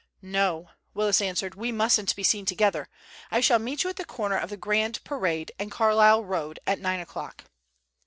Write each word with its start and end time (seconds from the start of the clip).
"No," 0.23 0.71
Willis 0.95 1.21
answered, 1.21 1.53
"we 1.53 1.71
mustn't 1.71 2.15
be 2.15 2.23
seen 2.23 2.43
together. 2.47 2.89
I 3.29 3.39
shall 3.39 3.59
meet 3.59 3.83
you 3.83 3.89
at 3.91 3.97
the 3.97 4.03
corner 4.03 4.35
of 4.35 4.49
the 4.49 4.57
Grand 4.57 5.03
Parade 5.03 5.51
and 5.59 5.69
Carlisle 5.71 6.25
Road 6.25 6.59
at 6.65 6.79
nine 6.79 7.01
o'clock." 7.01 7.43